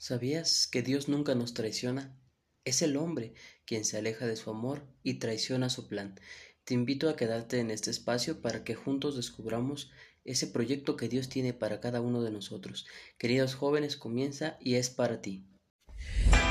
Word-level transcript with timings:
¿Sabías 0.00 0.66
que 0.66 0.80
Dios 0.80 1.10
nunca 1.10 1.34
nos 1.34 1.52
traiciona? 1.52 2.16
Es 2.64 2.80
el 2.80 2.96
hombre 2.96 3.34
quien 3.66 3.84
se 3.84 3.98
aleja 3.98 4.26
de 4.26 4.36
su 4.36 4.48
amor 4.48 4.86
y 5.02 5.18
traiciona 5.18 5.68
su 5.68 5.88
plan. 5.88 6.18
Te 6.64 6.72
invito 6.72 7.10
a 7.10 7.16
quedarte 7.16 7.58
en 7.58 7.70
este 7.70 7.90
espacio 7.90 8.40
para 8.40 8.64
que 8.64 8.74
juntos 8.74 9.14
descubramos 9.14 9.90
ese 10.24 10.46
proyecto 10.46 10.96
que 10.96 11.10
Dios 11.10 11.28
tiene 11.28 11.52
para 11.52 11.80
cada 11.80 12.00
uno 12.00 12.22
de 12.22 12.30
nosotros. 12.30 12.86
Queridos 13.18 13.54
jóvenes, 13.54 13.98
comienza 13.98 14.56
y 14.58 14.76
es 14.76 14.88
para 14.88 15.20
ti. 15.20 15.44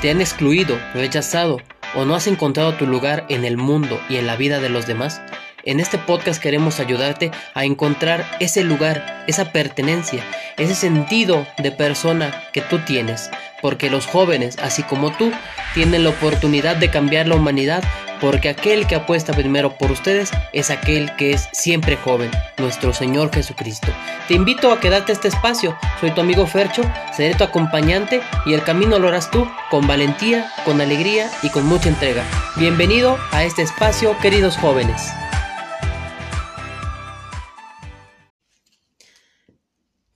¿Te 0.00 0.10
han 0.10 0.20
excluido, 0.20 0.78
rechazado 0.94 1.56
o 1.96 2.04
no 2.04 2.14
has 2.14 2.28
encontrado 2.28 2.76
tu 2.76 2.86
lugar 2.86 3.26
en 3.30 3.44
el 3.44 3.56
mundo 3.56 4.00
y 4.08 4.14
en 4.14 4.28
la 4.28 4.36
vida 4.36 4.60
de 4.60 4.68
los 4.68 4.86
demás? 4.86 5.20
En 5.64 5.78
este 5.78 5.98
podcast 5.98 6.40
queremos 6.40 6.80
ayudarte 6.80 7.30
a 7.54 7.64
encontrar 7.64 8.24
ese 8.40 8.64
lugar, 8.64 9.24
esa 9.26 9.52
pertenencia, 9.52 10.24
ese 10.56 10.74
sentido 10.74 11.46
de 11.58 11.70
persona 11.70 12.32
que 12.52 12.62
tú 12.62 12.78
tienes, 12.78 13.30
porque 13.60 13.90
los 13.90 14.06
jóvenes, 14.06 14.56
así 14.58 14.82
como 14.82 15.12
tú, 15.12 15.32
tienen 15.74 16.04
la 16.04 16.10
oportunidad 16.10 16.76
de 16.76 16.90
cambiar 16.90 17.28
la 17.28 17.34
humanidad, 17.34 17.84
porque 18.22 18.48
aquel 18.48 18.86
que 18.86 18.94
apuesta 18.94 19.34
primero 19.34 19.76
por 19.76 19.90
ustedes 19.90 20.30
es 20.52 20.70
aquel 20.70 21.14
que 21.16 21.32
es 21.32 21.48
siempre 21.52 21.96
joven, 21.96 22.30
nuestro 22.56 22.94
Señor 22.94 23.30
Jesucristo. 23.32 23.88
Te 24.28 24.34
invito 24.34 24.72
a 24.72 24.80
quedarte 24.80 25.12
este 25.12 25.28
espacio, 25.28 25.76
soy 26.00 26.10
tu 26.12 26.22
amigo 26.22 26.46
Fercho, 26.46 26.82
seré 27.14 27.34
tu 27.34 27.44
acompañante 27.44 28.22
y 28.46 28.54
el 28.54 28.62
camino 28.62 28.98
lo 28.98 29.08
harás 29.08 29.30
tú 29.30 29.46
con 29.70 29.86
valentía, 29.86 30.50
con 30.64 30.80
alegría 30.80 31.30
y 31.42 31.50
con 31.50 31.66
mucha 31.66 31.90
entrega. 31.90 32.24
Bienvenido 32.56 33.18
a 33.30 33.44
este 33.44 33.62
espacio, 33.62 34.16
queridos 34.18 34.56
jóvenes. 34.56 35.10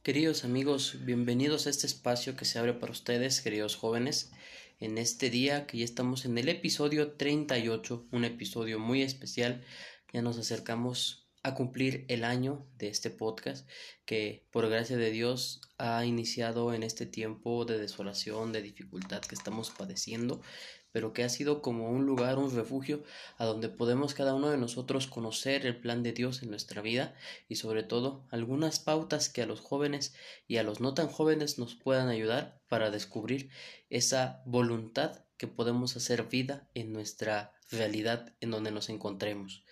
Queridos 0.05 0.45
amigos, 0.45 0.99
bienvenidos 1.07 1.67
a 1.67 1.71
este 1.71 1.87
espacio 1.87 2.37
que 2.37 2.45
se 2.45 2.59
abre 2.59 2.75
para 2.75 2.93
ustedes, 2.93 3.41
queridos 3.41 3.75
jóvenes, 3.75 4.33
en 4.79 4.99
este 4.99 5.31
día 5.31 5.67
que 5.67 5.79
ya 5.79 5.85
estamos 5.87 6.27
en 6.27 6.37
el 6.37 6.51
episodio 6.51 7.13
38, 7.13 8.09
un 8.11 8.27
episodio 8.27 8.79
muy 8.79 9.01
especial. 9.01 9.65
Ya 10.13 10.21
nos 10.21 10.37
acercamos 10.37 11.24
a 11.45 11.55
cumplir 11.55 12.07
el 12.09 12.25
año 12.25 12.67
de 12.79 12.89
este 12.89 13.11
podcast 13.11 13.69
que 14.07 14.47
por 14.51 14.69
gracia 14.69 14.97
de 14.97 15.11
Dios 15.11 15.61
ha 15.77 16.05
iniciado 16.07 16.73
en 16.73 16.83
este 16.83 17.05
tiempo 17.05 17.67
de 17.67 17.79
desolación, 17.79 18.51
de 18.53 18.63
dificultad 18.63 19.21
que 19.21 19.35
estamos 19.35 19.71
padeciendo, 19.71 20.41
pero 20.91 21.13
que 21.13 21.23
ha 21.23 21.29
sido 21.29 21.61
como 21.61 21.91
un 21.91 22.07
lugar, 22.07 22.39
un 22.39 22.55
refugio, 22.55 23.05
a 23.37 23.45
donde 23.45 23.69
podemos 23.69 24.15
cada 24.15 24.35
uno 24.35 24.49
de 24.49 24.57
nosotros 24.57 25.07
conocer 25.07 25.67
el 25.67 25.79
plan 25.79 26.03
de 26.03 26.13
Dios 26.13 26.43
en 26.43 26.49
nuestra 26.49 26.81
vida 26.81 27.15
y 27.47 27.57
sobre 27.57 27.83
todo 27.83 28.27
algunas 28.31 28.79
pautas 28.79 29.29
que 29.29 29.43
a 29.43 29.47
los 29.47 29.61
jóvenes 29.61 30.15
y 30.49 30.57
a 30.57 30.63
los 30.63 30.81
no 30.81 30.95
tan 30.95 31.09
jóvenes 31.09 31.59
nos 31.59 31.75
puedan 31.75 32.09
ayudar 32.09 32.59
para 32.69 32.91
descubrir 32.91 33.51
esa 33.91 34.43
voluntad 34.47 35.25
que 35.37 35.47
podemos 35.47 35.95
hacer 35.95 36.23
vida 36.23 36.71
en 36.73 36.95
nuestra 36.95 37.53
realidad 37.71 38.33
en 38.41 38.51
donde 38.51 38.71
nos 38.71 38.89
encontremos. 38.89 39.65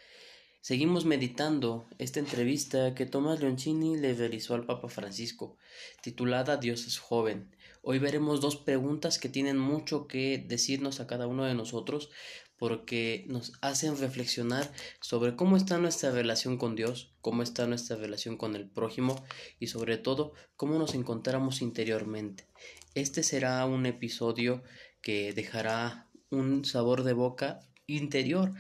Seguimos 0.63 1.05
meditando 1.05 1.89
esta 1.99 2.21
entrevista 2.21 2.95
que 2.95 3.05
Tomás 3.05 3.41
Leoncini 3.41 3.97
le 3.97 4.15
realizó 4.15 4.55
al 4.55 4.65
Papa 4.65 4.89
Francisco, 4.89 5.57
titulada 6.03 6.57
Dios 6.57 6.87
es 6.87 7.01
joven. 7.01 7.51
Hoy 7.83 7.99
veremos 7.99 8.41
dos 8.41 8.59
preguntas 8.59 9.19
que 9.19 9.29
tienen 9.29 9.59
mucho 9.59 10.07
que 10.07 10.39
decirnos 10.39 11.01
a 11.01 11.09
cada 11.09 11.27
uno 11.27 11.47
de 11.47 11.57
nosotros 11.57 12.11
porque 12.59 13.25
nos 13.27 13.55
hacen 13.61 13.99
reflexionar 13.99 14.73
sobre 15.01 15.35
cómo 15.35 15.57
está 15.57 15.79
nuestra 15.79 16.13
relación 16.13 16.59
con 16.59 16.77
Dios, 16.77 17.13
cómo 17.21 17.43
está 17.43 17.67
nuestra 17.67 17.97
relación 17.97 18.37
con 18.37 18.55
el 18.55 18.71
prójimo 18.71 19.21
y 19.59 19.67
sobre 19.67 19.99
todo 19.99 20.33
cómo 20.55 20.79
nos 20.79 20.95
encontramos 20.95 21.61
interiormente. 21.61 22.47
Este 22.95 23.25
será 23.25 23.67
un 23.67 23.85
episodio 23.85 24.63
que 25.01 25.33
dejará 25.33 26.09
un 26.31 26.65
sabor 26.65 27.03
de 27.03 27.15
boca 27.15 27.59
interior 27.89 28.53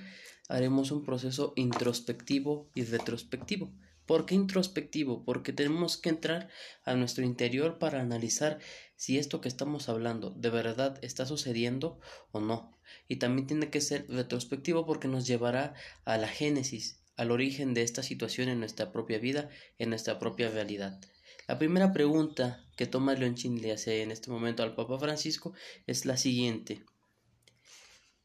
haremos 0.52 0.90
un 0.90 1.02
proceso 1.02 1.54
introspectivo 1.56 2.68
y 2.74 2.84
retrospectivo. 2.84 3.72
¿Por 4.04 4.26
qué 4.26 4.34
introspectivo? 4.34 5.24
Porque 5.24 5.54
tenemos 5.54 5.96
que 5.96 6.10
entrar 6.10 6.50
a 6.84 6.94
nuestro 6.94 7.24
interior 7.24 7.78
para 7.78 8.02
analizar 8.02 8.58
si 8.94 9.16
esto 9.16 9.40
que 9.40 9.48
estamos 9.48 9.88
hablando 9.88 10.28
de 10.30 10.50
verdad 10.50 10.98
está 11.00 11.24
sucediendo 11.24 11.98
o 12.32 12.40
no. 12.40 12.70
Y 13.08 13.16
también 13.16 13.46
tiene 13.46 13.70
que 13.70 13.80
ser 13.80 14.04
retrospectivo 14.10 14.84
porque 14.84 15.08
nos 15.08 15.26
llevará 15.26 15.72
a 16.04 16.18
la 16.18 16.28
génesis, 16.28 17.00
al 17.16 17.30
origen 17.30 17.72
de 17.72 17.82
esta 17.82 18.02
situación 18.02 18.50
en 18.50 18.60
nuestra 18.60 18.92
propia 18.92 19.18
vida, 19.18 19.48
en 19.78 19.88
nuestra 19.88 20.18
propia 20.18 20.50
realidad. 20.50 21.00
La 21.48 21.58
primera 21.58 21.94
pregunta 21.94 22.62
que 22.76 22.86
Tomás 22.86 23.18
Leonchin 23.18 23.62
le 23.62 23.72
hace 23.72 24.02
en 24.02 24.10
este 24.10 24.30
momento 24.30 24.62
al 24.62 24.74
Papa 24.74 24.98
Francisco 24.98 25.54
es 25.86 26.04
la 26.04 26.18
siguiente. 26.18 26.84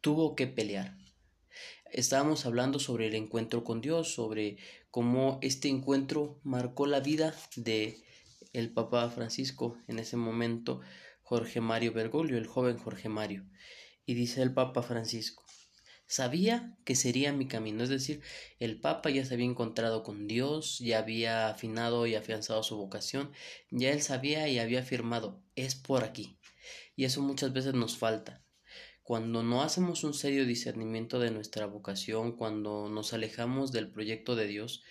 ¿Tuvo 0.02 0.36
que 0.36 0.48
pelear? 0.48 1.07
Estábamos 1.92 2.46
hablando 2.46 2.80
sobre 2.80 3.08
el 3.08 3.16
encuentro 3.16 3.64
con 3.64 3.82
Dios, 3.82 4.14
sobre 4.14 4.58
cómo 4.92 5.40
este 5.42 5.70
encuentro 5.70 6.40
marcó 6.44 6.88
la 6.88 7.00
vida 7.00 7.34
de 7.56 8.04
el 8.54 8.72
Papa 8.72 9.10
Francisco 9.10 9.78
en 9.88 10.00
ese 10.00 10.18
momento, 10.18 10.82
Jorge 11.22 11.62
Mario 11.62 11.94
Bergoglio, 11.94 12.38
el 12.38 12.48
joven 12.48 12.78
Jorge 12.78 13.10
Mario. 13.10 13.46
Y 14.06 14.14
dice 14.14 14.42
el 14.42 14.54
Papa 14.54 14.82
Francisco, 14.82 15.44
sabía 16.08 16.78
que 16.86 16.96
sería 16.96 17.34
mi 17.34 17.48
camino, 17.48 17.84
es 17.84 17.90
decir, 17.90 18.22
el 18.60 18.80
Papa 18.80 19.10
ya 19.10 19.26
se 19.26 19.34
había 19.34 19.46
encontrado 19.46 20.04
con 20.04 20.28
Dios, 20.28 20.80
ya 20.80 21.00
había 21.00 21.50
afinado 21.50 22.08
y 22.08 22.16
afianzado 22.16 22.64
su 22.64 22.78
vocación, 22.78 23.32
ya 23.70 23.92
él 23.92 24.02
sabía 24.02 24.48
y 24.48 24.60
había 24.60 24.80
afirmado, 24.80 25.44
es 25.56 25.76
por 25.76 26.04
aquí. 26.04 26.40
Y 26.96 27.06
eso 27.06 27.22
muchas 27.22 27.54
veces 27.54 27.74
nos 27.74 27.98
falta. 27.98 28.47
Cuando 29.08 29.42
no 29.42 29.64
hacemos 29.64 30.04
un 30.04 30.14
serio 30.14 30.46
discernimiento 30.46 31.18
de 31.18 31.32
nuestra 31.32 31.66
vocación, 31.66 32.36
cuando 32.36 32.90
nos 32.90 33.14
alejamos 33.14 33.72
del 33.72 33.90
proyecto 33.90 34.36
de 34.36 34.48
Dios, 34.48 34.84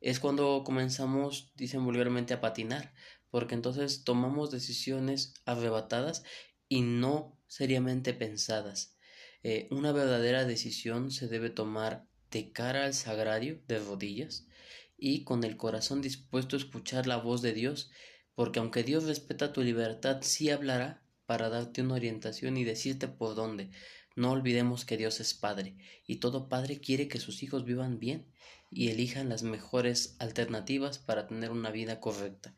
es 0.00 0.18
cuando 0.18 0.64
comenzamos, 0.64 1.52
dicen 1.54 1.84
vulgarmente, 1.84 2.34
a 2.34 2.40
patinar, 2.40 2.92
porque 3.30 3.54
entonces 3.54 4.02
tomamos 4.02 4.50
decisiones 4.50 5.34
arrebatadas 5.44 6.24
y 6.68 6.80
no 6.80 7.38
seriamente 7.46 8.14
pensadas. 8.14 8.96
Eh, 9.44 9.68
una 9.70 9.92
verdadera 9.92 10.44
decisión 10.44 11.12
se 11.12 11.28
debe 11.28 11.48
tomar 11.48 12.08
de 12.32 12.50
cara 12.50 12.86
al 12.86 12.94
sagrario, 12.94 13.62
de 13.68 13.78
rodillas, 13.78 14.48
y 14.96 15.22
con 15.22 15.44
el 15.44 15.56
corazón 15.56 16.02
dispuesto 16.02 16.56
a 16.56 16.58
escuchar 16.58 17.06
la 17.06 17.18
voz 17.18 17.42
de 17.42 17.52
Dios, 17.52 17.92
porque 18.34 18.58
aunque 18.58 18.82
Dios 18.82 19.04
respeta 19.04 19.52
tu 19.52 19.62
libertad, 19.62 20.18
sí 20.22 20.50
hablará 20.50 21.01
para 21.32 21.48
darte 21.48 21.80
una 21.80 21.94
orientación 21.94 22.58
y 22.58 22.64
decirte 22.64 23.08
por 23.08 23.34
dónde. 23.34 23.70
No 24.16 24.32
olvidemos 24.32 24.84
que 24.84 24.98
Dios 24.98 25.18
es 25.18 25.32
Padre 25.32 25.78
y 26.06 26.16
todo 26.16 26.50
Padre 26.50 26.78
quiere 26.78 27.08
que 27.08 27.18
sus 27.20 27.42
hijos 27.42 27.64
vivan 27.64 27.98
bien 27.98 28.26
y 28.70 28.90
elijan 28.90 29.30
las 29.30 29.42
mejores 29.42 30.14
alternativas 30.18 30.98
para 30.98 31.26
tener 31.26 31.50
una 31.50 31.70
vida 31.70 32.00
correcta. 32.00 32.54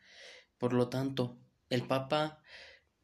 Por 0.58 0.72
lo 0.72 0.88
tanto, 0.88 1.38
el 1.70 1.86
Papa, 1.86 2.42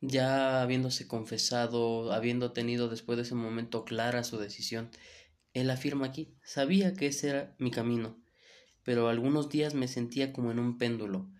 ya 0.01 0.61
habiéndose 0.61 1.07
confesado, 1.07 2.13
habiendo 2.13 2.51
tenido 2.51 2.89
después 2.89 3.17
de 3.17 3.23
ese 3.23 3.37
momento 3.37 3.85
clara 3.85 4.25
su 4.25 4.39
decisión, 4.39 4.91
él 5.55 5.71
afirma 5.71 6.07
aquí, 6.07 6.35
sabía 6.43 6.95
que 6.95 7.07
ese 7.07 7.29
era 7.29 7.55
mi 7.59 7.71
camino, 7.71 8.21
pero 8.83 9.09
algunos 9.09 9.49
días 9.51 9.75
me 9.75 9.87
sentía 9.87 10.33
como 10.33 10.51
en 10.51 10.59
un 10.59 10.79
péndulo, 10.79 11.31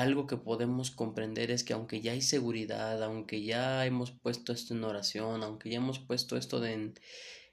algo 0.00 0.26
que 0.26 0.36
podemos 0.36 0.90
comprender 0.90 1.50
es 1.50 1.64
que 1.64 1.72
aunque 1.72 2.00
ya 2.00 2.12
hay 2.12 2.22
seguridad, 2.22 3.02
aunque 3.02 3.42
ya 3.42 3.84
hemos 3.84 4.12
puesto 4.12 4.52
esto 4.52 4.74
en 4.74 4.84
oración, 4.84 5.42
aunque 5.42 5.70
ya 5.70 5.78
hemos 5.78 5.98
puesto 5.98 6.36
esto 6.36 6.64
en, 6.64 6.94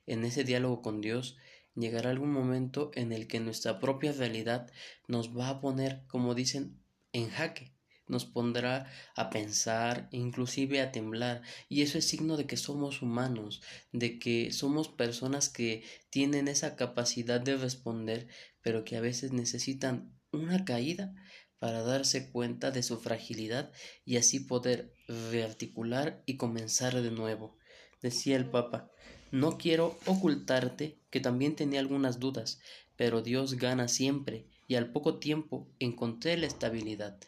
en 0.06 0.26
ese 0.26 0.44
diálogo 0.44 0.82
con 0.82 1.02
Dios, 1.02 1.38
llegará 1.76 2.12
algún 2.12 2.32
momento 2.32 2.92
en 2.94 3.12
el 3.12 3.28
que 3.28 3.40
nuestra 3.40 3.80
propia 3.80 4.12
realidad 4.12 4.72
nos 5.08 5.36
va 5.36 5.50
a 5.50 5.60
poner, 5.60 6.04
como 6.08 6.36
dicen, 6.36 6.80
en 7.14 7.30
jaque, 7.30 7.74
nos 8.08 8.26
pondrá 8.26 8.92
a 9.16 9.32
pensar, 9.32 10.08
inclusive 10.12 10.82
a 10.82 10.92
temblar, 10.92 11.42
y 11.68 11.82
eso 11.82 11.98
es 11.98 12.08
signo 12.08 12.38
de 12.38 12.46
que 12.46 12.58
somos 12.58 13.02
humanos, 13.02 13.64
de 13.92 14.20
que 14.20 14.52
somos 14.52 14.88
personas 14.88 15.50
que 15.50 15.84
tienen 16.12 16.48
esa 16.48 16.76
capacidad 16.76 17.42
de 17.42 17.58
responder, 17.58 18.28
pero 18.62 18.84
que 18.84 18.98
a 18.98 19.02
veces 19.02 19.32
necesitan 19.32 20.14
una 20.32 20.66
caída 20.66 21.16
para 21.60 21.82
darse 21.84 22.32
cuenta 22.32 22.72
de 22.72 22.84
su 22.84 23.00
fragilidad 23.00 23.72
y 24.06 24.18
así 24.18 24.40
poder 24.40 24.94
rearticular 25.32 26.22
y 26.26 26.38
comenzar 26.38 27.02
de 27.02 27.12
nuevo. 27.12 27.58
Decía 28.02 28.36
el 28.36 28.50
Papa, 28.50 28.92
no 29.32 29.58
quiero 29.58 29.98
ocultarte 30.06 31.00
que 31.10 31.20
también 31.20 31.56
tenía 31.56 31.80
algunas 31.80 32.20
dudas, 32.20 32.60
pero 32.96 33.22
Dios 33.22 33.56
gana 33.56 33.88
siempre 33.88 34.48
y 34.68 34.76
al 34.76 34.92
poco 34.92 35.20
tiempo 35.20 35.68
encontré 35.80 36.38
la 36.38 36.48
estabilidad. 36.48 37.20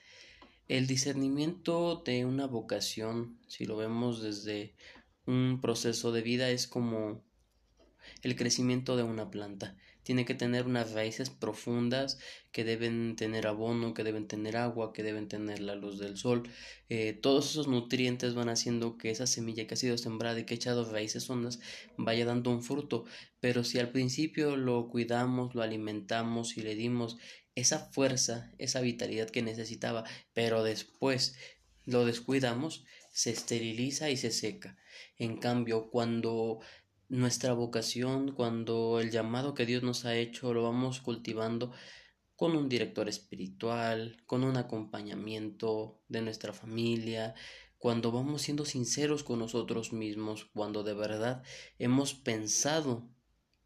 El 0.68 0.88
discernimiento 0.88 2.04
de 2.06 2.26
una 2.26 2.46
vocación, 2.46 3.40
si 3.48 3.66
lo 3.66 3.78
vemos 3.78 4.22
desde 4.22 4.76
un 5.26 5.60
proceso 5.62 6.12
de 6.12 6.22
vida, 6.22 6.50
es 6.50 6.68
como 6.68 7.24
el 8.22 8.36
crecimiento 8.36 8.98
de 8.98 9.04
una 9.04 9.30
planta 9.30 9.78
tiene 10.08 10.24
que 10.24 10.36
tener 10.36 10.68
unas 10.68 10.94
raíces 10.94 11.30
profundas 11.30 12.18
que 12.54 12.64
deben 12.64 13.18
tener 13.18 13.46
abono, 13.46 13.94
que 13.94 14.06
deben 14.06 14.26
tener 14.26 14.56
agua, 14.56 14.94
que 14.94 15.04
deben 15.04 15.28
tener 15.28 15.60
la 15.60 15.76
luz 15.76 16.00
del 16.00 16.16
sol. 16.16 16.50
Eh, 16.88 17.12
todos 17.12 17.52
esos 17.52 17.68
nutrientes 17.68 18.34
van 18.34 18.48
haciendo 18.48 18.98
que 18.98 19.10
esa 19.10 19.28
semilla 19.28 19.68
que 19.68 19.74
ha 19.74 19.78
sido 19.78 19.98
sembrada 19.98 20.40
y 20.40 20.46
que 20.46 20.54
ha 20.54 20.56
echado 20.56 20.90
raíces 20.90 21.30
hondas 21.30 21.60
vaya 21.98 22.24
dando 22.24 22.52
un 22.52 22.64
fruto. 22.64 23.04
Pero 23.42 23.66
si 23.66 23.80
al 23.80 23.90
principio 23.90 24.56
lo 24.56 24.88
cuidamos, 24.88 25.56
lo 25.56 25.62
alimentamos 25.62 26.56
y 26.56 26.62
le 26.62 26.76
dimos 26.76 27.18
esa 27.56 27.80
fuerza, 27.92 28.54
esa 28.60 28.80
vitalidad 28.80 29.30
que 29.30 29.42
necesitaba, 29.42 30.06
pero 30.34 30.64
después 30.64 31.36
lo 31.84 32.06
descuidamos, 32.06 32.86
se 33.12 33.32
esteriliza 33.32 34.10
y 34.10 34.16
se 34.16 34.32
seca. 34.32 34.78
En 35.18 35.36
cambio, 35.36 35.90
cuando 35.90 36.62
nuestra 37.10 37.54
vocación, 37.54 38.32
cuando 38.34 39.00
el 39.00 39.12
llamado 39.12 39.54
que 39.54 39.66
Dios 39.66 39.84
nos 39.84 40.06
ha 40.06 40.16
hecho 40.16 40.54
lo 40.54 40.64
vamos 40.64 41.02
cultivando 41.02 41.72
con 42.36 42.56
un 42.56 42.70
director 42.70 43.10
espiritual, 43.10 44.22
con 44.26 44.44
un 44.44 44.58
acompañamiento 44.58 46.00
de 46.08 46.22
nuestra 46.22 46.54
familia, 46.54 47.34
cuando 47.78 48.12
vamos 48.12 48.44
siendo 48.44 48.66
sinceros 48.66 49.24
con 49.24 49.40
nosotros 49.40 49.94
mismos, 49.94 50.46
cuando 50.46 50.84
de 50.84 50.94
verdad 50.94 51.44
hemos 51.80 52.14
pensado 52.14 53.10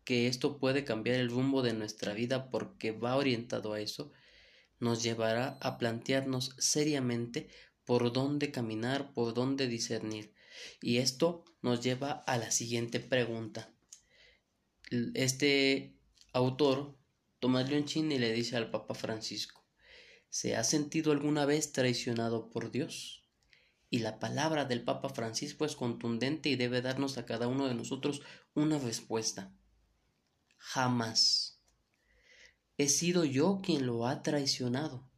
que 0.03 0.27
esto 0.27 0.57
puede 0.57 0.83
cambiar 0.83 1.17
el 1.17 1.29
rumbo 1.29 1.61
de 1.61 1.73
nuestra 1.73 2.13
vida 2.13 2.49
porque 2.49 2.91
va 2.91 3.15
orientado 3.15 3.73
a 3.73 3.81
eso, 3.81 4.11
nos 4.79 5.03
llevará 5.03 5.57
a 5.61 5.77
plantearnos 5.77 6.55
seriamente 6.57 7.49
por 7.85 8.11
dónde 8.11 8.51
caminar, 8.51 9.13
por 9.13 9.33
dónde 9.33 9.67
discernir. 9.67 10.33
Y 10.81 10.97
esto 10.97 11.45
nos 11.61 11.81
lleva 11.81 12.11
a 12.11 12.37
la 12.37 12.51
siguiente 12.51 12.99
pregunta. 12.99 13.73
Este 15.13 15.97
autor, 16.33 16.97
Tomás 17.39 17.69
Leoncini, 17.69 18.17
le 18.17 18.33
dice 18.33 18.57
al 18.57 18.71
Papa 18.71 18.93
Francisco, 18.93 19.65
¿se 20.29 20.55
ha 20.55 20.63
sentido 20.63 21.11
alguna 21.11 21.45
vez 21.45 21.71
traicionado 21.71 22.49
por 22.49 22.71
Dios? 22.71 23.25
Y 23.89 23.99
la 23.99 24.19
palabra 24.19 24.65
del 24.65 24.83
Papa 24.83 25.09
Francisco 25.09 25.65
es 25.65 25.75
contundente 25.75 26.49
y 26.49 26.55
debe 26.55 26.81
darnos 26.81 27.17
a 27.17 27.25
cada 27.25 27.47
uno 27.47 27.67
de 27.67 27.75
nosotros 27.75 28.21
una 28.53 28.79
respuesta. 28.79 29.53
Jamás. 30.57 31.61
He 32.77 32.87
sido 32.87 33.25
yo 33.25 33.61
quien 33.61 33.85
lo 33.85 34.07
ha 34.07 34.23
traicionado. 34.23 35.11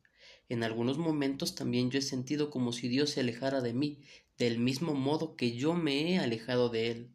En 0.49 0.63
algunos 0.63 0.97
momentos 0.97 1.55
también 1.55 1.91
yo 1.91 1.99
he 1.99 2.01
sentido 2.01 2.49
como 2.49 2.73
si 2.73 2.87
Dios 2.87 3.11
se 3.11 3.21
alejara 3.21 3.61
de 3.61 3.73
mí, 3.73 4.01
del 4.37 4.59
mismo 4.59 4.93
modo 4.93 5.35
que 5.35 5.55
yo 5.55 5.73
me 5.73 6.11
he 6.11 6.19
alejado 6.19 6.69
de 6.69 6.91
Él. 6.91 7.11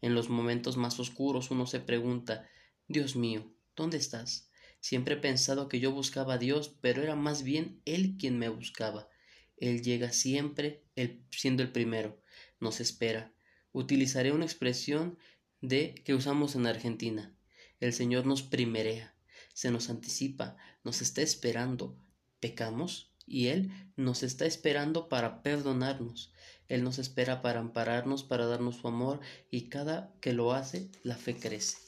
En 0.00 0.14
los 0.14 0.28
momentos 0.28 0.76
más 0.76 0.98
oscuros 1.00 1.50
uno 1.50 1.66
se 1.66 1.80
pregunta 1.80 2.48
Dios 2.88 3.16
mío, 3.16 3.52
¿dónde 3.74 3.96
estás? 3.96 4.50
Siempre 4.80 5.14
he 5.14 5.18
pensado 5.18 5.68
que 5.68 5.80
yo 5.80 5.90
buscaba 5.90 6.34
a 6.34 6.38
Dios, 6.38 6.76
pero 6.80 7.02
era 7.02 7.16
más 7.16 7.42
bien 7.42 7.80
Él 7.84 8.16
quien 8.18 8.38
me 8.38 8.48
buscaba. 8.48 9.08
Él 9.56 9.82
llega 9.82 10.12
siempre, 10.12 10.84
siendo 11.30 11.62
el 11.62 11.72
primero, 11.72 12.20
nos 12.60 12.80
espera. 12.80 13.32
Utilizaré 13.72 14.32
una 14.32 14.44
expresión 14.44 15.18
de 15.60 15.94
que 16.04 16.14
usamos 16.14 16.54
en 16.54 16.66
Argentina. 16.66 17.34
El 17.80 17.92
Señor 17.92 18.26
nos 18.26 18.42
primerea, 18.42 19.14
se 19.54 19.70
nos 19.70 19.90
anticipa, 19.90 20.56
nos 20.84 21.02
está 21.02 21.22
esperando, 21.22 21.98
pecamos 22.40 23.12
y 23.26 23.48
Él 23.48 23.72
nos 23.96 24.22
está 24.22 24.46
esperando 24.46 25.08
para 25.08 25.42
perdonarnos. 25.42 26.32
Él 26.68 26.84
nos 26.84 26.98
espera 26.98 27.42
para 27.42 27.60
ampararnos, 27.60 28.24
para 28.24 28.46
darnos 28.46 28.76
su 28.76 28.88
amor 28.88 29.20
y 29.50 29.68
cada 29.68 30.14
que 30.20 30.32
lo 30.32 30.52
hace, 30.52 30.90
la 31.02 31.16
fe 31.16 31.36
crece. 31.36 31.78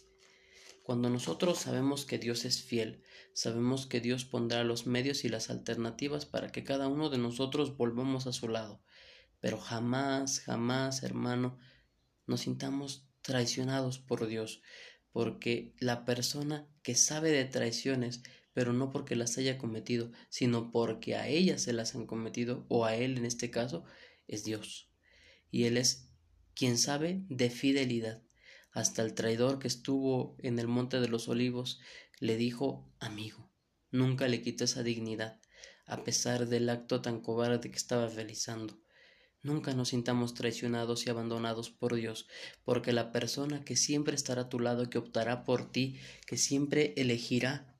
Cuando 0.83 1.11
nosotros 1.11 1.59
sabemos 1.59 2.07
que 2.07 2.19
Dios 2.19 2.45
es 2.45 2.63
fiel, 2.63 3.03
sabemos 3.35 3.87
que 3.87 4.01
Dios 4.01 4.25
pondrá 4.25 4.65
los 4.65 4.87
medios 4.87 5.25
y 5.25 5.29
las 5.29 5.51
alternativas 5.51 6.25
para 6.25 6.51
que 6.51 6.65
cada 6.65 6.89
uno 6.89 7.11
de 7.11 7.19
nosotros 7.19 7.77
volvamos 7.77 8.27
a 8.27 8.33
su 8.33 8.49
lado. 8.49 8.83
Pero 9.41 9.59
jamás, 9.59 10.41
jamás, 10.41 11.03
hermano, 11.03 11.59
nos 12.27 12.41
sintamos 12.41 13.07
traicionados 13.21 13.99
por 13.99 14.27
Dios, 14.27 14.63
porque 15.13 15.75
la 15.79 16.05
persona 16.05 16.67
que 16.83 16.95
sabe 16.95 17.31
de 17.31 17.45
traiciones 17.45 18.23
pero 18.59 18.73
no 18.73 18.91
porque 18.91 19.15
las 19.15 19.39
haya 19.39 19.57
cometido, 19.57 20.11
sino 20.31 20.73
porque 20.73 21.15
a 21.15 21.29
ella 21.29 21.59
se 21.59 21.73
las 21.73 21.95
han 21.95 22.07
cometido, 22.07 22.67
o 22.67 22.85
a 22.85 22.97
él 22.97 23.17
en 23.17 23.25
este 23.25 23.53
caso, 23.53 23.85
es 24.29 24.45
Dios. 24.45 24.89
Y 25.51 25.65
él 25.65 25.77
es 25.77 26.09
quien 26.55 26.79
sabe 26.79 27.25
de 27.29 27.51
fidelidad. 27.51 28.23
Hasta 28.71 29.03
el 29.03 29.15
traidor 29.15 29.59
que 29.59 29.69
estuvo 29.69 30.37
en 30.39 30.59
el 30.59 30.69
monte 30.69 31.01
de 31.01 31.09
los 31.09 31.29
olivos 31.29 31.81
le 32.21 32.37
dijo 32.37 32.89
amigo. 33.01 33.51
Nunca 33.91 34.29
le 34.29 34.43
quitó 34.43 34.65
esa 34.65 34.83
dignidad, 34.83 35.41
a 35.87 36.05
pesar 36.05 36.47
del 36.47 36.69
acto 36.69 37.01
tan 37.01 37.21
cobarde 37.21 37.71
que 37.71 37.77
estaba 37.77 38.09
realizando. 38.09 38.79
Nunca 39.43 39.73
nos 39.73 39.91
sintamos 39.91 40.35
traicionados 40.35 41.07
y 41.07 41.11
abandonados 41.11 41.71
por 41.71 41.95
Dios, 41.95 42.27
porque 42.65 42.93
la 42.93 43.13
persona 43.13 43.65
que 43.65 43.77
siempre 43.77 44.15
estará 44.15 44.43
a 44.43 44.49
tu 44.49 44.59
lado, 44.59 44.91
que 44.91 44.99
optará 44.99 45.45
por 45.45 45.71
ti, 45.71 45.99
que 46.27 46.37
siempre 46.37 46.93
elegirá 46.97 47.79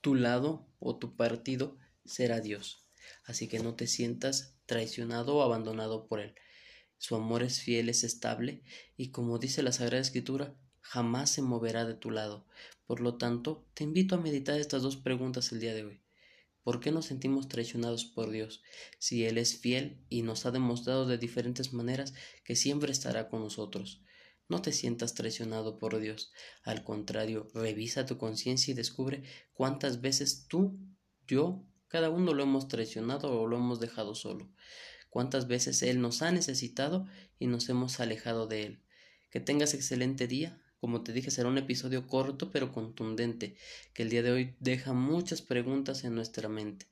tu 0.00 0.14
lado 0.14 0.68
o 0.78 0.96
tu 0.98 1.16
partido 1.16 1.78
será 2.04 2.40
Dios. 2.40 2.86
Así 3.24 3.48
que 3.48 3.60
no 3.60 3.74
te 3.74 3.86
sientas 3.86 4.59
traicionado 4.70 5.34
o 5.34 5.42
abandonado 5.42 6.06
por 6.06 6.20
Él. 6.20 6.36
Su 6.96 7.16
amor 7.16 7.42
es 7.42 7.60
fiel, 7.60 7.88
es 7.88 8.04
estable, 8.04 8.62
y 8.96 9.10
como 9.10 9.40
dice 9.40 9.64
la 9.64 9.72
Sagrada 9.72 10.00
Escritura, 10.00 10.54
jamás 10.80 11.30
se 11.30 11.42
moverá 11.42 11.84
de 11.84 11.94
tu 11.94 12.12
lado. 12.12 12.46
Por 12.86 13.00
lo 13.00 13.16
tanto, 13.16 13.66
te 13.74 13.82
invito 13.82 14.14
a 14.14 14.20
meditar 14.20 14.60
estas 14.60 14.82
dos 14.82 14.96
preguntas 14.96 15.50
el 15.50 15.58
día 15.58 15.74
de 15.74 15.84
hoy. 15.86 16.02
¿Por 16.62 16.78
qué 16.78 16.92
nos 16.92 17.06
sentimos 17.06 17.48
traicionados 17.48 18.04
por 18.04 18.30
Dios 18.30 18.62
si 19.00 19.24
Él 19.24 19.38
es 19.38 19.58
fiel 19.58 20.04
y 20.08 20.22
nos 20.22 20.46
ha 20.46 20.52
demostrado 20.52 21.04
de 21.04 21.18
diferentes 21.18 21.72
maneras 21.72 22.14
que 22.44 22.54
siempre 22.54 22.92
estará 22.92 23.28
con 23.28 23.42
nosotros? 23.42 24.04
No 24.48 24.62
te 24.62 24.70
sientas 24.70 25.14
traicionado 25.14 25.80
por 25.80 25.98
Dios. 25.98 26.32
Al 26.62 26.84
contrario, 26.84 27.48
revisa 27.54 28.06
tu 28.06 28.18
conciencia 28.18 28.70
y 28.70 28.76
descubre 28.76 29.24
cuántas 29.52 30.00
veces 30.00 30.46
tú, 30.46 30.78
yo, 31.26 31.66
cada 31.90 32.08
uno 32.08 32.32
lo 32.32 32.44
hemos 32.44 32.68
traicionado 32.68 33.38
o 33.38 33.46
lo 33.46 33.56
hemos 33.56 33.80
dejado 33.80 34.14
solo. 34.14 34.48
Cuántas 35.10 35.48
veces 35.48 35.82
Él 35.82 36.00
nos 36.00 36.22
ha 36.22 36.30
necesitado 36.30 37.06
y 37.40 37.48
nos 37.48 37.68
hemos 37.68 37.98
alejado 37.98 38.46
de 38.46 38.62
Él. 38.62 38.82
Que 39.28 39.40
tengas 39.40 39.74
excelente 39.74 40.28
día. 40.28 40.62
Como 40.78 41.02
te 41.02 41.12
dije, 41.12 41.30
será 41.30 41.48
un 41.48 41.58
episodio 41.58 42.06
corto 42.06 42.50
pero 42.50 42.72
contundente, 42.72 43.56
que 43.92 44.04
el 44.04 44.08
día 44.08 44.22
de 44.22 44.30
hoy 44.30 44.56
deja 44.60 44.92
muchas 44.92 45.42
preguntas 45.42 46.04
en 46.04 46.14
nuestra 46.14 46.48
mente. 46.48 46.86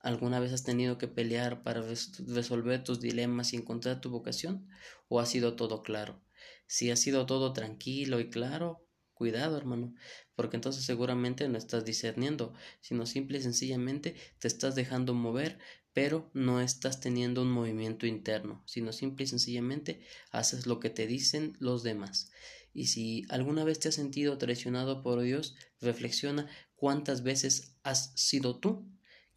¿Alguna 0.00 0.38
vez 0.38 0.52
has 0.52 0.62
tenido 0.62 0.96
que 0.96 1.08
pelear 1.08 1.64
para 1.64 1.82
resolver 1.82 2.84
tus 2.84 3.00
dilemas 3.00 3.52
y 3.52 3.56
encontrar 3.56 4.00
tu 4.00 4.10
vocación? 4.10 4.68
¿O 5.08 5.18
ha 5.18 5.26
sido 5.26 5.56
todo 5.56 5.82
claro? 5.82 6.22
Si 6.68 6.92
ha 6.92 6.96
sido 6.96 7.26
todo 7.26 7.52
tranquilo 7.52 8.20
y 8.20 8.30
claro, 8.30 8.85
cuidado 9.16 9.56
hermano, 9.56 9.94
porque 10.36 10.56
entonces 10.56 10.84
seguramente 10.84 11.48
no 11.48 11.58
estás 11.58 11.84
discerniendo, 11.84 12.52
sino 12.80 13.06
simple 13.06 13.38
y 13.38 13.42
sencillamente 13.42 14.14
te 14.38 14.46
estás 14.46 14.74
dejando 14.74 15.14
mover, 15.14 15.58
pero 15.92 16.30
no 16.34 16.60
estás 16.60 17.00
teniendo 17.00 17.40
un 17.40 17.50
movimiento 17.50 18.06
interno, 18.06 18.62
sino 18.66 18.92
simple 18.92 19.24
y 19.24 19.28
sencillamente 19.28 20.02
haces 20.30 20.66
lo 20.66 20.78
que 20.78 20.90
te 20.90 21.06
dicen 21.06 21.56
los 21.58 21.82
demás. 21.82 22.30
Y 22.74 22.88
si 22.88 23.24
alguna 23.30 23.64
vez 23.64 23.80
te 23.80 23.88
has 23.88 23.94
sentido 23.94 24.36
traicionado 24.36 25.02
por 25.02 25.22
Dios, 25.22 25.56
reflexiona 25.80 26.48
cuántas 26.74 27.22
veces 27.22 27.78
has 27.82 28.12
sido 28.14 28.60
tú 28.60 28.86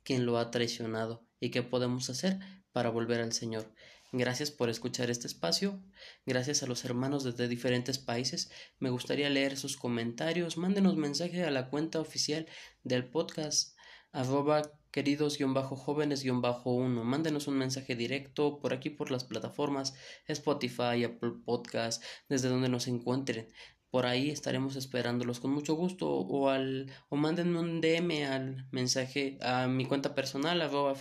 quien 0.03 0.25
lo 0.25 0.38
ha 0.38 0.51
traicionado 0.51 1.25
y 1.39 1.50
qué 1.50 1.63
podemos 1.63 2.09
hacer 2.09 2.39
para 2.74 2.89
volver 2.89 3.21
al 3.21 3.31
Señor. 3.31 3.74
Gracias 4.12 4.50
por 4.50 4.70
escuchar 4.70 5.12
este 5.12 5.28
espacio. 5.28 5.84
Gracias 6.25 6.63
a 6.63 6.66
los 6.66 6.84
hermanos 6.84 7.24
desde 7.24 7.48
diferentes 7.48 8.00
países. 8.00 8.50
Me 8.80 8.89
gustaría 8.89 9.30
leer 9.30 9.56
sus 9.56 9.78
comentarios. 9.78 10.58
Mándenos 10.58 10.96
mensaje 10.96 11.44
a 11.44 11.51
la 11.51 11.70
cuenta 11.70 12.00
oficial 12.00 12.48
del 12.84 13.08
podcast 13.08 13.78
arroba 14.12 14.63
queridos-jóvenes-1. 14.92 17.04
Mándenos 17.04 17.48
un 17.48 17.60
mensaje 17.60 17.96
directo 17.96 18.60
por 18.60 18.74
aquí 18.74 18.89
por 18.89 19.12
las 19.12 19.25
plataformas 19.25 19.94
Spotify, 20.28 21.04
Apple 21.04 21.34
Podcast, 21.46 22.04
desde 22.28 22.50
donde 22.50 22.70
nos 22.70 22.88
encuentren. 22.88 23.48
Por 23.92 24.08
ahí 24.08 24.32
estaremos 24.32 24.75
esperándolos 24.75 25.39
con 25.39 25.51
mucho 25.51 25.75
gusto 25.75 26.10
o 26.10 26.50
al 26.50 26.92
o 27.10 27.16
mándenme 27.16 27.60
un 27.60 27.80
DM 27.82 28.25
al 28.25 28.68
mensaje 28.72 29.38
a 29.42 29.68
mi 29.68 29.86
cuenta 29.86 30.16
personal 30.16 30.60
arroba 30.62 30.96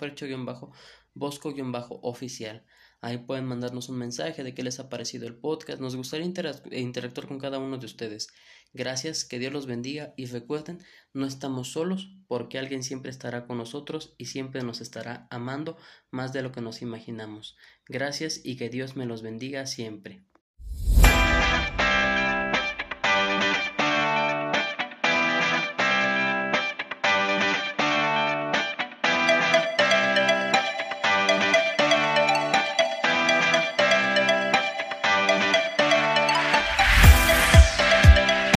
fercho-bosco-oficial. 1.19 2.65
Ahí 3.01 3.19
pueden 3.19 3.45
mandarnos 3.45 3.89
un 3.89 3.99
mensaje 3.99 4.43
de 4.43 4.55
qué 4.55 4.63
les 4.63 4.81
ha 4.81 4.89
parecido 4.89 5.27
el 5.27 5.37
podcast. 5.37 5.81
Nos 5.81 5.95
gustaría 5.95 6.27
interactuar 6.27 7.29
con 7.29 7.39
cada 7.39 7.59
uno 7.59 7.79
de 7.79 7.87
ustedes. 7.87 8.29
Gracias, 8.73 9.25
que 9.25 9.39
Dios 9.39 9.53
los 9.53 9.67
bendiga 9.67 10.15
y 10.17 10.27
recuerden, 10.27 10.83
no 11.15 11.27
estamos 11.27 11.73
solos 11.73 12.11
porque 12.27 12.59
alguien 12.59 12.83
siempre 12.83 13.11
estará 13.11 13.47
con 13.47 13.57
nosotros 13.57 14.15
y 14.19 14.27
siempre 14.27 14.63
nos 14.63 14.81
estará 14.81 15.27
amando 15.31 15.77
más 16.11 16.33
de 16.33 16.43
lo 16.43 16.53
que 16.53 16.61
nos 16.61 16.83
imaginamos. 16.83 17.57
Gracias 17.87 18.41
y 18.45 18.57
que 18.57 18.69
Dios 18.69 18.97
me 18.97 19.07
los 19.07 19.23
bendiga 19.23 19.67
siempre. 19.67 20.28